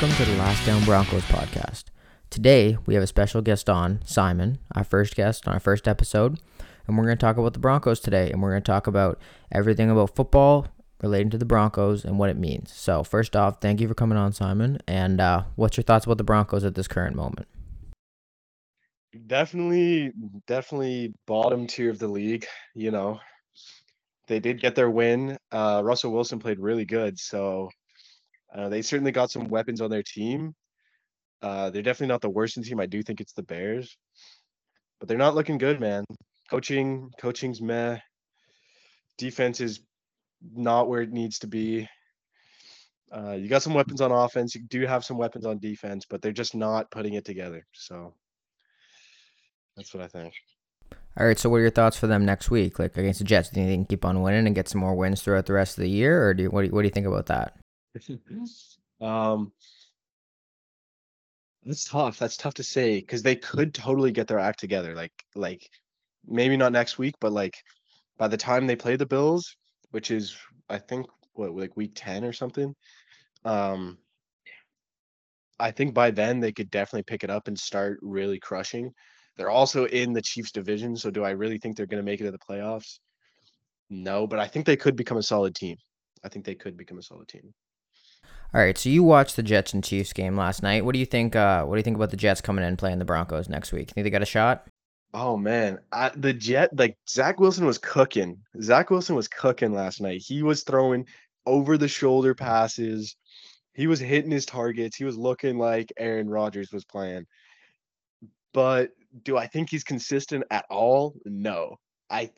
[0.00, 1.84] Welcome to the Last Down Broncos podcast.
[2.30, 6.40] Today we have a special guest on, Simon, our first guest on our first episode,
[6.86, 9.20] and we're going to talk about the Broncos today, and we're going to talk about
[9.52, 10.68] everything about football
[11.02, 12.72] relating to the Broncos and what it means.
[12.72, 14.78] So, first off, thank you for coming on, Simon.
[14.88, 17.46] And uh, what's your thoughts about the Broncos at this current moment?
[19.26, 20.12] Definitely,
[20.46, 22.46] definitely bottom tier of the league.
[22.74, 23.20] You know,
[24.28, 25.36] they did get their win.
[25.52, 27.68] Uh, Russell Wilson played really good, so
[28.54, 30.54] uh, they certainly got some weapons on their team.
[31.42, 32.80] Uh, they're definitely not the worst team.
[32.80, 33.96] I do think it's the Bears,
[34.98, 36.04] but they're not looking good, man.
[36.50, 37.98] Coaching, coaching's meh.
[39.16, 39.80] Defense is
[40.54, 41.88] not where it needs to be.
[43.12, 44.54] Uh, you got some weapons on offense.
[44.54, 47.66] You do have some weapons on defense, but they're just not putting it together.
[47.72, 48.14] So
[49.76, 50.34] that's what I think.
[51.18, 51.38] All right.
[51.38, 53.50] So, what are your thoughts for them next week, like against the Jets?
[53.50, 55.52] Do you think they can keep on winning and get some more wins throughout the
[55.52, 56.62] rest of the year, or do you, what?
[56.62, 57.56] Do you, what do you think about that?
[59.00, 59.52] um,
[61.64, 62.18] that's tough.
[62.18, 64.94] That's tough to say because they could totally get their act together.
[64.94, 65.68] Like, like
[66.26, 67.54] maybe not next week, but like
[68.18, 69.56] by the time they play the Bills,
[69.90, 70.36] which is
[70.68, 72.74] I think what like week 10 or something.
[73.44, 73.98] Um
[75.60, 78.92] I think by then they could definitely pick it up and start really crushing.
[79.36, 82.20] They're also in the Chiefs division, so do I really think they're going to make
[82.20, 82.98] it to the playoffs?
[83.90, 85.76] No, but I think they could become a solid team.
[86.24, 87.52] I think they could become a solid team.
[88.52, 90.84] All right, so you watched the Jets and Chiefs game last night.
[90.84, 91.36] What do you think?
[91.36, 93.90] Uh, what do you think about the Jets coming in playing the Broncos next week?
[93.90, 94.66] You think they got a shot?
[95.14, 98.38] Oh man, I, the Jet like Zach Wilson was cooking.
[98.60, 100.22] Zach Wilson was cooking last night.
[100.24, 101.06] He was throwing
[101.46, 103.16] over the shoulder passes.
[103.74, 104.96] He was hitting his targets.
[104.96, 107.26] He was looking like Aaron Rodgers was playing.
[108.52, 108.90] But
[109.22, 111.14] do I think he's consistent at all?
[111.24, 111.76] No.
[112.10, 112.30] I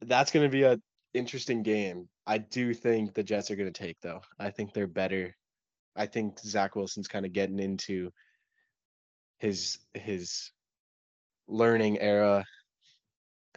[0.00, 0.80] that's going to be a
[1.14, 2.08] interesting game.
[2.26, 4.20] I do think the Jets are going to take though.
[4.38, 5.34] I think they're better.
[5.96, 8.10] I think Zach Wilson's kind of getting into
[9.38, 10.50] his his
[11.48, 12.44] learning era,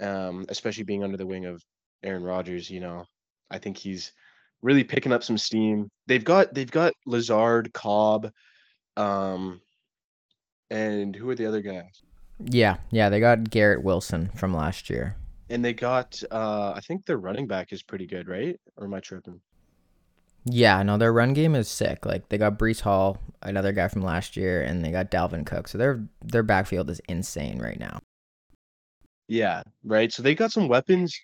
[0.02, 1.64] um, especially being under the wing of
[2.04, 2.70] Aaron Rodgers.
[2.70, 3.06] You know,
[3.52, 4.12] I think he's
[4.62, 5.90] really picking up some steam.
[6.08, 8.32] They've got they've got Lazard, Cobb,
[8.98, 9.62] um,
[10.72, 12.02] and who are the other guys?
[12.44, 15.16] Yeah, yeah, they got Garrett Wilson from last year.
[15.50, 18.60] And they got uh I think their running back is pretty good, right?
[18.78, 19.42] Or am I tripping?
[20.48, 22.06] Yeah, no, their run game is sick.
[22.06, 25.68] Like they got Breece Hall, another guy from last year, and they got Dalvin Cook.
[25.68, 28.00] So their their backfield is insane right now.
[29.28, 30.12] Yeah, right.
[30.12, 31.20] So they got some weapons,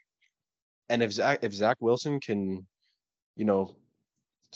[0.89, 2.65] and if Zach if Zach Wilson can,
[3.35, 3.75] you know,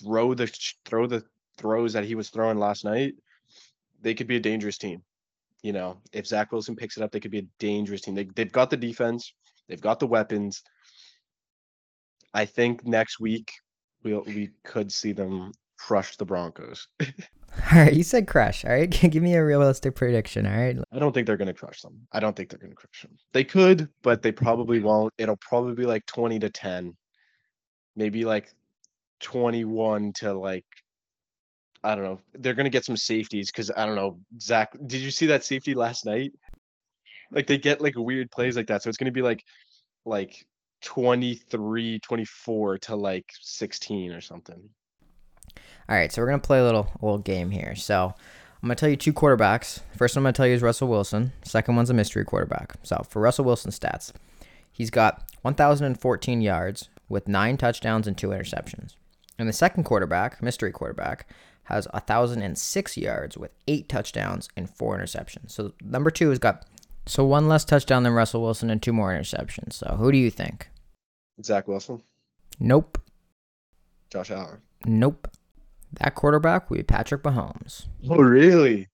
[0.03, 0.47] throw the
[0.85, 1.23] throw the
[1.57, 3.13] throws that he was throwing last night,
[4.01, 5.03] they could be a dangerous team.
[5.61, 8.15] You know, if Zach Wilson picks it up, they could be a dangerous team.
[8.15, 9.33] They they've got the defense,
[9.67, 10.61] they've got the weapons.
[12.33, 13.51] I think next week
[14.03, 16.87] we we could see them crush the Broncos.
[17.01, 17.07] all
[17.73, 18.65] right, you said crush.
[18.65, 20.45] All right, give me a realistic prediction.
[20.45, 20.77] All right.
[20.91, 22.07] I don't think they're going to crush them.
[22.11, 23.17] I don't think they're going to crush them.
[23.33, 25.13] They could, but they probably won't.
[25.17, 26.95] It'll probably be like twenty to ten,
[27.95, 28.51] maybe like
[29.19, 30.65] twenty-one to like.
[31.83, 32.19] I don't know.
[32.33, 34.19] They're going to get some safeties because I don't know.
[34.41, 36.31] Zach, did you see that safety last night?
[37.35, 38.81] Like they get like weird plays like that.
[38.81, 39.43] So it's going to be like,
[40.05, 40.45] like
[40.83, 44.69] 23, 24 to like 16 or something.
[45.87, 47.75] All right, so we're gonna play a little little game here.
[47.75, 49.81] So I'm gonna tell you two quarterbacks.
[49.95, 51.31] First one I'm gonna tell you is Russell Wilson.
[51.43, 52.75] Second one's a mystery quarterback.
[52.81, 54.11] So for Russell Wilson stats,
[54.71, 58.95] he's got 1,014 yards with nine touchdowns and two interceptions.
[59.37, 61.29] And the second quarterback, mystery quarterback,
[61.65, 65.51] has 1,006 yards with eight touchdowns and four interceptions.
[65.51, 66.65] So number two has got
[67.05, 69.73] so one less touchdown than Russell Wilson and two more interceptions.
[69.73, 70.69] So who do you think?
[71.43, 72.01] Zach Wilson.
[72.59, 72.99] Nope.
[74.09, 74.61] Josh Allen.
[74.85, 75.27] Nope.
[75.99, 77.87] That quarterback would be Patrick Mahomes.
[78.09, 78.87] Oh, really?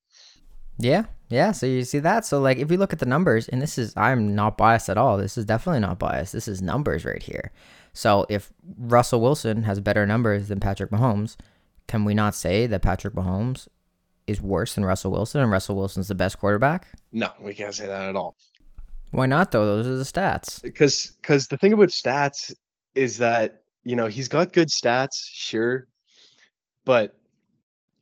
[0.77, 1.51] Yeah, yeah.
[1.51, 2.25] So you see that.
[2.25, 4.97] So like, if you look at the numbers, and this is, I'm not biased at
[4.97, 5.17] all.
[5.17, 6.33] This is definitely not biased.
[6.33, 7.51] This is numbers right here.
[7.93, 11.35] So if Russell Wilson has better numbers than Patrick Mahomes,
[11.87, 13.67] can we not say that Patrick Mahomes
[14.27, 16.87] is worse than Russell Wilson and Russell Wilson's the best quarterback?
[17.11, 18.35] No, we can't say that at all.
[19.11, 19.65] Why not though?
[19.65, 20.61] Those are the stats.
[20.61, 22.53] Because because the thing about stats
[22.95, 25.87] is that you know he's got good stats, sure,
[26.85, 27.15] but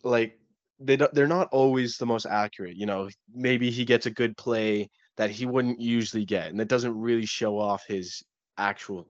[0.04, 0.38] like
[0.80, 2.78] they don't, they're not always the most accurate.
[2.78, 6.70] You know, maybe he gets a good play that he wouldn't usually get, and that
[6.70, 8.24] doesn't really show off his
[8.58, 9.08] actual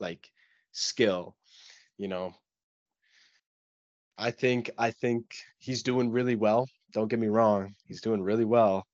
[0.00, 0.30] like
[0.72, 1.36] skill.
[1.98, 2.34] You know,
[4.16, 5.24] I think I think
[5.58, 6.66] he's doing really well.
[6.92, 8.86] Don't get me wrong, he's doing really well.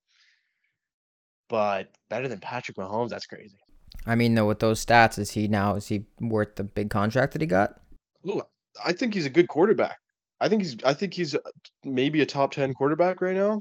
[1.51, 3.59] But better than Patrick Mahomes, that's crazy.
[4.07, 7.33] I mean, though, with those stats, is he now is he worth the big contract
[7.33, 7.81] that he got?
[8.27, 8.41] Ooh,
[8.83, 9.99] I think he's a good quarterback.
[10.41, 11.41] I think he's I think he's uh,
[11.85, 13.61] maybe a top 10 quarterback right now.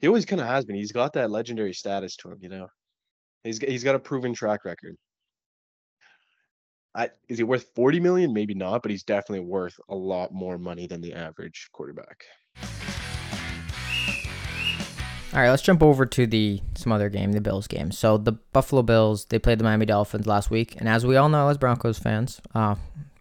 [0.00, 0.76] He always kind of has been.
[0.76, 2.68] He's got that legendary status to him, you know.
[3.42, 4.96] He's he's got a proven track record.
[6.94, 8.32] I, is he worth 40 million?
[8.32, 12.24] Maybe not, but he's definitely worth a lot more money than the average quarterback.
[15.34, 17.90] All right, let's jump over to the some other game, the Bills game.
[17.90, 21.28] So the Buffalo Bills, they played the Miami Dolphins last week, and as we all
[21.28, 22.76] know as Broncos fans, uh,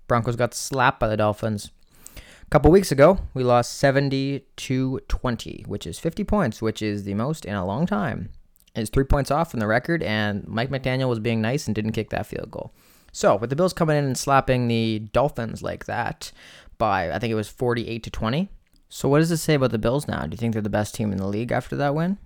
[0.07, 1.71] Broncos got slapped by the Dolphins.
[2.15, 7.04] A couple weeks ago, we lost 70 to 20, which is 50 points, which is
[7.04, 8.30] the most in a long time.
[8.75, 11.94] It's three points off from the record, and Mike McDaniel was being nice and didn't
[11.94, 12.75] kick that field goal.
[13.12, 16.31] So with the Bills coming in and slapping the Dolphins like that
[16.77, 18.50] by I think it was 48 to 20,
[18.94, 20.22] so what does it say about the Bills now?
[20.28, 22.19] Do you think they're the best team in the league after that win?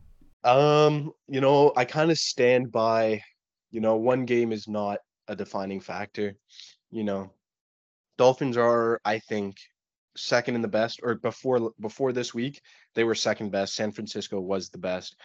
[0.43, 3.23] Um, you know, I kind of stand by,
[3.71, 4.99] you know, one game is not
[5.29, 6.35] a defining factor.
[6.91, 7.31] You know,
[8.17, 9.55] Dolphins are, I think,
[10.17, 12.61] second in the best, or before before this week,
[12.95, 13.73] they were second best.
[13.73, 15.15] San Francisco was the best,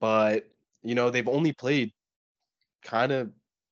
[0.00, 0.44] but
[0.82, 1.92] you know, they've only played
[2.84, 3.30] kind of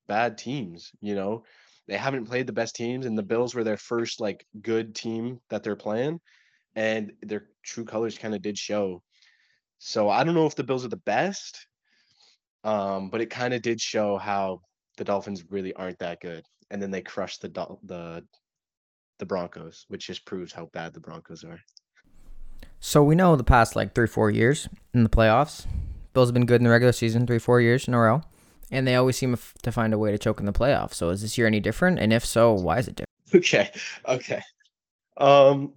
[0.09, 0.93] bad teams.
[1.03, 1.45] You know,
[1.89, 5.41] they haven't played the best teams, and the Bills were their first like good team
[5.51, 6.21] that they're playing
[6.77, 9.03] and their true colors kind of did show.
[9.79, 11.67] So I don't know if the Bills are the best,
[12.65, 14.61] um, but it kind of did show how
[14.97, 17.49] the Dolphins really aren't that good, and then they crushed the
[17.85, 18.25] the
[19.19, 21.61] the Broncos, which just proves how bad the Broncos are.
[22.81, 25.67] So we know the past like three four years in the playoffs,
[26.13, 28.23] Bills have been good in the regular season three four years in a row,
[28.71, 30.95] and they always seem to find a way to choke in the playoffs.
[30.95, 31.99] So is this year any different?
[31.99, 33.07] And if so, why is it different?
[33.33, 33.71] Okay,
[34.09, 34.43] okay.
[35.17, 35.75] Um,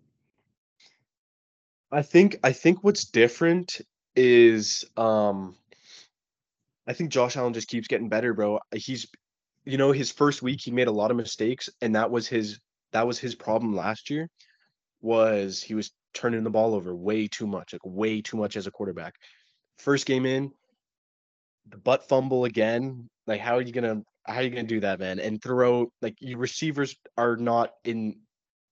[1.94, 3.80] I think I think what's different
[4.16, 5.56] is um
[6.88, 8.60] I think Josh Allen just keeps getting better, bro.
[8.76, 9.08] He's
[9.66, 12.60] you know, his first week he made a lot of mistakes and that was his
[12.92, 14.28] that was his problem last year
[15.02, 18.68] was he was turning the ball over way too much, like way too much as
[18.68, 19.14] a quarterback.
[19.78, 20.52] First game in,
[21.70, 23.10] the butt fumble again.
[23.28, 25.20] Like how are you to how are you to do that, man?
[25.20, 28.20] And throw like your receivers are not in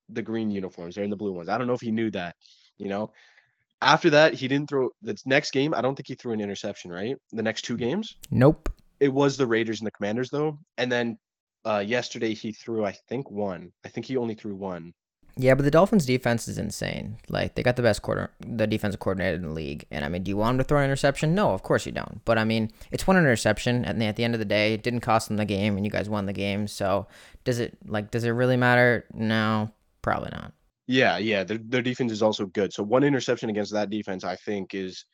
[0.09, 1.49] the green uniforms, they're in the blue ones.
[1.49, 2.35] I don't know if he knew that
[2.77, 3.11] you know.
[3.81, 5.73] After that, he didn't throw the next game.
[5.73, 7.17] I don't think he threw an interception, right?
[7.31, 8.15] The next two games?
[8.29, 8.69] Nope.
[8.99, 10.59] It was the Raiders and the Commanders though.
[10.77, 11.17] And then
[11.65, 13.71] uh yesterday he threw I think one.
[13.83, 14.93] I think he only threw one.
[15.37, 17.17] Yeah, but the Dolphins defense is insane.
[17.27, 19.85] Like they got the best quarter the defensive coordinator in the league.
[19.89, 21.33] And I mean, do you want him to throw an interception?
[21.33, 22.21] No, of course you don't.
[22.23, 24.99] But I mean, it's one interception and at the end of the day, it didn't
[24.99, 26.67] cost them the game and you guys won the game.
[26.67, 27.07] So
[27.45, 29.05] does it like does it really matter?
[29.11, 29.71] No,
[30.03, 30.53] probably not.
[30.87, 32.73] Yeah, yeah, their their defense is also good.
[32.73, 35.05] So one interception against that defense, I think, is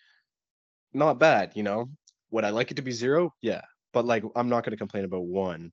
[0.94, 1.52] not bad.
[1.56, 1.90] You know,
[2.31, 3.34] would I like it to be zero?
[3.42, 3.62] Yeah,
[3.94, 5.72] but like I'm not going to complain about one.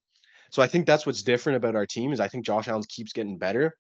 [0.51, 3.13] So I think that's what's different about our team is I think Josh Allen keeps
[3.13, 3.75] getting better.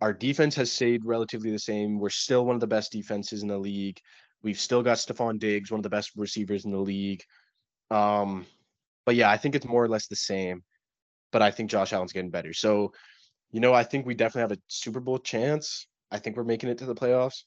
[0.00, 1.98] Our defense has stayed relatively the same.
[1.98, 3.98] We're still one of the best defenses in the league.
[4.42, 7.22] We've still got Stefon Diggs, one of the best receivers in the league.
[7.90, 8.44] Um,
[9.06, 10.62] but yeah, I think it's more or less the same.
[11.32, 12.52] But I think Josh Allen's getting better.
[12.52, 12.92] So
[13.50, 15.86] you know, I think we definitely have a Super Bowl chance.
[16.10, 17.42] I think we're making it to the playoffs.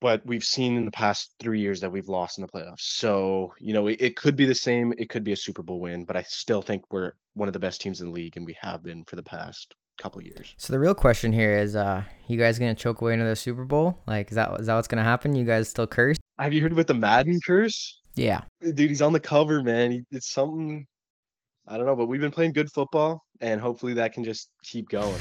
[0.00, 2.80] But we've seen in the past three years that we've lost in the playoffs.
[2.80, 4.94] So, you know, it, it could be the same.
[4.96, 7.58] It could be a Super Bowl win, but I still think we're one of the
[7.58, 10.54] best teams in the league, and we have been for the past couple years.
[10.56, 13.98] So the real question here is, uh, you guys gonna choke away another Super Bowl?
[14.06, 15.34] Like, is that is that what's gonna happen?
[15.34, 16.16] You guys still curse?
[16.38, 18.00] Have you heard about the Madden curse?
[18.14, 19.90] Yeah, dude, he's on the cover, man.
[19.92, 20.86] He, it's something
[21.72, 24.88] I don't know, but we've been playing good football, and hopefully that can just keep
[24.88, 25.20] going.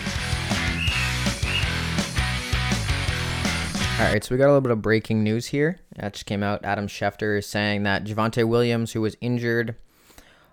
[3.99, 5.77] All right, so we got a little bit of breaking news here.
[5.97, 6.65] That just came out.
[6.65, 9.75] Adam Schefter is saying that Javonte Williams, who was injured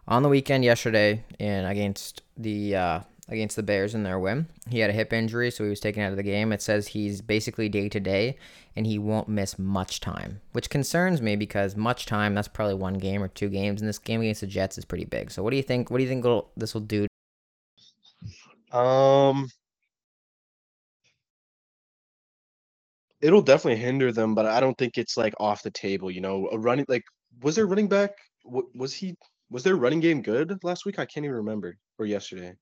[0.06, 4.46] on the weekend yesterday in against the uh, against the Bears in their win.
[4.68, 6.52] He had a hip injury, so he was taken out of the game.
[6.52, 8.38] It says he's basically day to day
[8.76, 12.94] and he won't miss much time, which concerns me because much time, that's probably one
[12.94, 15.30] game or two games, and this game against the Jets is pretty big.
[15.30, 15.90] So what do you think?
[15.90, 16.24] What do you think
[16.56, 17.06] this will do?
[18.70, 19.48] Um,
[23.20, 26.10] it'll definitely hinder them, but I don't think it's like off the table.
[26.10, 27.04] You know, a running like
[27.42, 28.12] was there running back?
[28.44, 29.16] Was he
[29.50, 30.98] was their running game good last week?
[30.98, 32.54] I can't even remember or yesterday.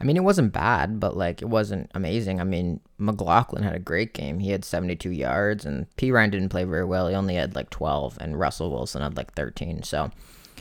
[0.00, 2.40] I mean, it wasn't bad, but like it wasn't amazing.
[2.40, 4.38] I mean, McLaughlin had a great game.
[4.38, 7.08] He had 72 yards, and Perine didn't play very well.
[7.08, 9.82] He only had like 12, and Russell Wilson had like 13.
[9.82, 10.10] So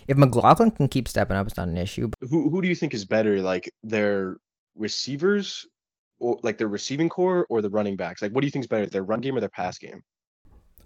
[0.08, 2.12] if McLaughlin can keep stepping up, it's not an issue.
[2.22, 4.38] Who who do you think is better, like their
[4.76, 5.66] receivers,
[6.20, 8.22] or like their receiving corps, or the running backs?
[8.22, 10.02] Like, what do you think is better, their run game or their pass game?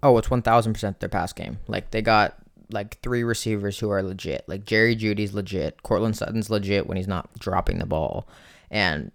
[0.02, 1.58] Oh, it's 1,000% their pass game.
[1.68, 2.39] Like they got
[2.72, 4.44] like three receivers who are legit.
[4.46, 5.82] Like Jerry Jeudy's legit.
[5.82, 8.28] Courtland Sutton's legit when he's not dropping the ball.
[8.70, 9.12] And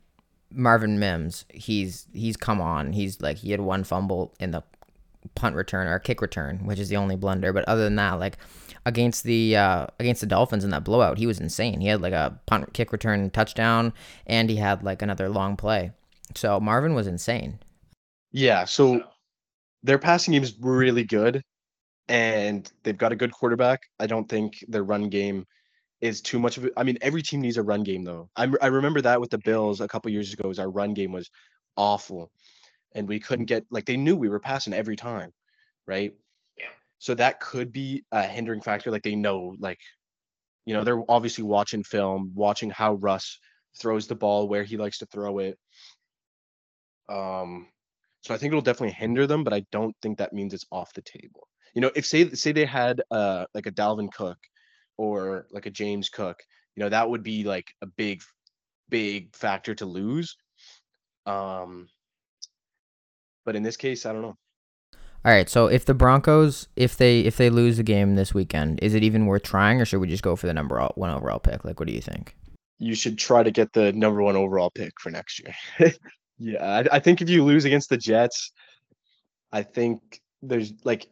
[0.52, 2.94] Marvin Mims, he's he's come on.
[2.94, 4.64] He's like he had one fumble in the
[5.34, 7.52] punt return or kick return, which is the only blunder.
[7.52, 8.38] But other than that, like
[8.86, 11.82] against the uh, against the Dolphins in that blowout, he was insane.
[11.82, 13.94] He had like a punt kick return touchdown,
[14.28, 15.92] and he had like another long play.
[16.36, 17.60] So Marvin was insane.
[18.32, 19.02] Yeah, so
[19.84, 21.42] their passing game is really good,
[22.08, 23.84] and they've got a good quarterback.
[24.00, 25.46] I don't think their run game
[26.02, 26.74] is too much of it.
[26.78, 28.30] I mean, every team needs a run game though.
[28.36, 30.50] I I remember that with the Bills a couple years ago.
[30.50, 31.30] Is our run game was
[31.78, 32.32] awful,
[32.94, 35.32] and we couldn't get like they knew we were passing every time,
[35.88, 36.14] right?
[36.58, 36.66] Yeah.
[37.00, 38.92] So that could be a hindering factor.
[38.92, 39.80] Like they know, like
[40.66, 43.40] you know, they're obviously watching film, watching how Russ
[43.80, 45.58] throws the ball, where he likes to throw it.
[47.10, 47.68] Um,
[48.22, 50.94] so I think it'll definitely hinder them, but I don't think that means it's off
[50.94, 51.48] the table.
[51.76, 54.38] You know, if say say they had uh like a Dalvin Cook
[54.98, 56.42] or like a James Cook,
[56.76, 58.22] you know, that would be like a big,
[58.90, 60.36] big factor to lose.
[61.26, 61.88] Um,
[63.46, 64.38] but in this case, I don't know.
[65.26, 68.80] All right, so if the Broncos, if they if they lose the game this weekend,
[68.84, 71.40] is it even worth trying, or should we just go for the number one overall
[71.40, 71.66] pick?
[71.66, 72.36] Like, what do you think?
[72.78, 75.92] You should try to get the number one overall pick for next year.
[76.38, 78.52] yeah, I, I think if you lose against the Jets,
[79.52, 81.08] I think there's like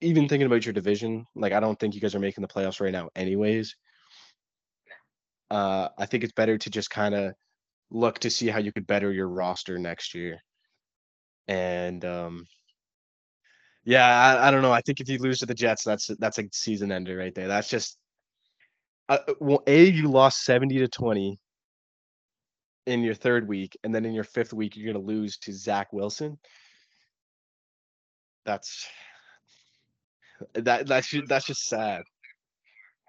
[0.00, 2.80] even thinking about your division, like I don't think you guys are making the playoffs
[2.80, 3.76] right now, anyways.
[5.50, 7.34] Uh, I think it's better to just kind of
[7.90, 10.38] look to see how you could better your roster next year.
[11.48, 12.46] And um,
[13.84, 14.72] yeah, I, I don't know.
[14.72, 17.48] I think if you lose to the Jets, that's that's a season ender right there.
[17.48, 17.98] That's just
[19.08, 21.40] uh, well, a you lost seventy to twenty
[22.86, 25.92] in your third week, and then in your fifth week, you're gonna lose to Zach
[25.92, 26.38] Wilson.
[28.46, 28.86] That's
[30.54, 32.02] that that's ju- that's just sad.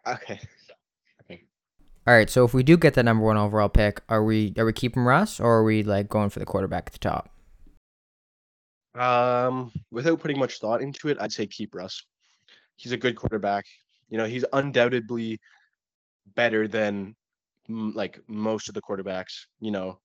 [0.07, 0.39] Okay.
[1.23, 1.43] Okay.
[2.07, 4.65] All right, so if we do get the number one overall pick, are we are
[4.65, 7.29] we keeping Russ, or are we like going for the quarterback at the top?
[8.95, 12.03] Um, without putting much thought into it, I'd say keep Russ.
[12.75, 13.65] He's a good quarterback.
[14.09, 15.39] You know, he's undoubtedly
[16.35, 17.15] better than
[17.69, 19.45] like most of the quarterbacks.
[19.59, 20.00] You know,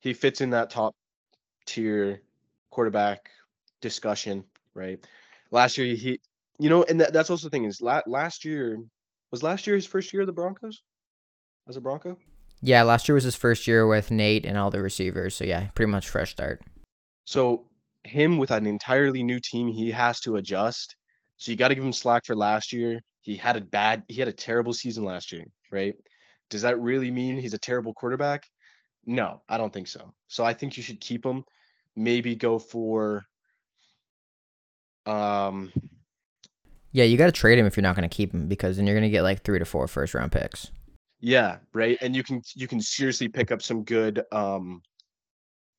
[0.00, 0.94] he fits in that top
[1.66, 2.20] tier
[2.70, 3.30] quarterback
[3.80, 4.44] discussion,
[4.74, 5.04] right?
[5.54, 6.18] Last year, he,
[6.58, 8.76] you know, and that, that's also the thing is la- last year
[9.30, 10.82] was last year his first year of the Broncos
[11.68, 12.18] as a Bronco.
[12.60, 15.68] Yeah, last year was his first year with Nate and all the receivers, so yeah,
[15.76, 16.62] pretty much fresh start.
[17.24, 17.66] So
[18.02, 20.96] him with an entirely new team, he has to adjust.
[21.36, 23.00] So you got to give him slack for last year.
[23.20, 25.94] He had a bad, he had a terrible season last year, right?
[26.50, 28.42] Does that really mean he's a terrible quarterback?
[29.06, 30.14] No, I don't think so.
[30.26, 31.44] So I think you should keep him.
[31.94, 33.22] Maybe go for
[35.06, 35.72] um
[36.92, 38.86] Yeah, you got to trade him if you're not going to keep him because then
[38.86, 40.70] you're going to get like three to four first round picks.
[41.20, 41.98] yeah, right.
[42.00, 44.82] And you can you can seriously pick up some good um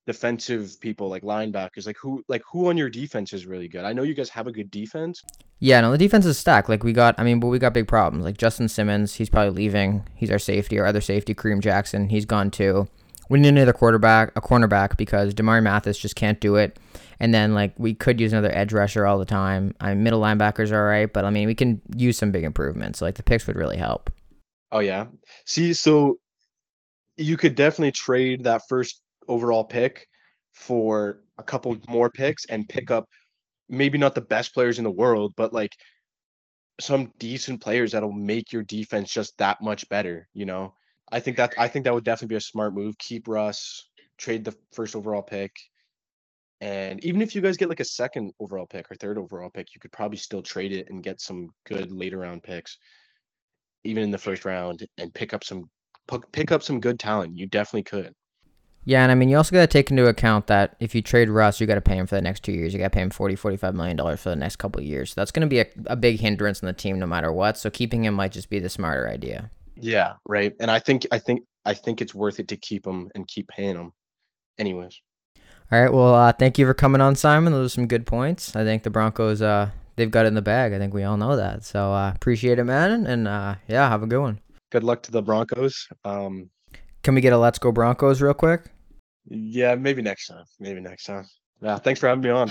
[0.07, 1.85] defensive people like linebackers.
[1.87, 3.85] Like who like who on your defense is really good?
[3.85, 5.23] I know you guys have a good defense.
[5.59, 6.69] Yeah, no, the defense is stacked.
[6.69, 8.25] Like we got, I mean, but we got big problems.
[8.25, 10.07] Like Justin Simmons, he's probably leaving.
[10.15, 10.79] He's our safety.
[10.79, 12.87] Our other safety, Kareem Jackson, he's gone too.
[13.29, 16.77] We need another quarterback, a cornerback, because Damarri Mathis just can't do it.
[17.19, 19.73] And then like we could use another edge rusher all the time.
[19.79, 22.43] I mean, middle linebackers are all right, but I mean, we can use some big
[22.43, 23.01] improvements.
[23.01, 24.09] Like the picks would really help.
[24.71, 25.05] Oh yeah.
[25.45, 26.17] See, so
[27.17, 30.07] you could definitely trade that first overall pick
[30.53, 33.05] for a couple more picks and pick up
[33.69, 35.71] maybe not the best players in the world, but like
[36.79, 40.73] some decent players that'll make your defense just that much better, you know.
[41.11, 42.97] I think that I think that would definitely be a smart move.
[42.97, 45.51] Keep Russ, trade the first overall pick.
[46.61, 49.67] And even if you guys get like a second overall pick or third overall pick,
[49.73, 52.77] you could probably still trade it and get some good later round picks,
[53.83, 55.69] even in the first round, and pick up some
[56.31, 57.37] pick- up some good talent.
[57.37, 58.13] You definitely could.
[58.87, 61.27] Yeah, and I mean, you also got to take into account that if you trade
[61.27, 62.71] Russ, you got to pay him for the next two years.
[62.71, 65.09] You got to pay him 40, 45 million dollars for the next couple of years.
[65.09, 67.57] So that's going to be a, a big hindrance on the team no matter what.
[67.57, 69.49] So keeping him might just be the smarter idea.
[69.75, 70.53] Yeah, right.
[70.59, 73.47] And I think I think I think it's worth it to keep him and keep
[73.47, 73.91] paying him.
[74.59, 75.01] Anyways.
[75.71, 75.91] All right.
[75.91, 77.51] Well, uh, thank you for coming on, Simon.
[77.51, 78.55] Those are some good points.
[78.55, 80.73] I think the Broncos, uh, they've got it in the bag.
[80.73, 81.63] I think we all know that.
[81.63, 83.05] So uh, appreciate it, man.
[83.07, 84.39] And uh, yeah, have a good one.
[84.71, 85.87] Good luck to the Broncos.
[86.03, 86.49] Um
[87.03, 88.63] Can we get a Let's Go Broncos real quick?
[89.27, 90.43] yeah, maybe next time.
[90.59, 91.25] Maybe next time.
[91.61, 92.49] Yeah, thanks for having me on.